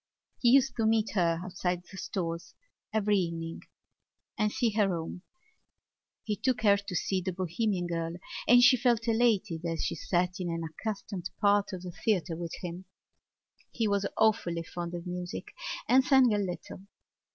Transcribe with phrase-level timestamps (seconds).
[0.39, 2.55] He used to meet her outside the Stores
[2.91, 3.61] every evening
[4.35, 5.21] and see her home.
[6.23, 8.13] He took her to see The Bohemian Girl
[8.47, 12.55] and she felt elated as she sat in an unaccustomed part of the theatre with
[12.63, 12.85] him.
[13.69, 15.49] He was awfully fond of music
[15.87, 16.81] and sang a little.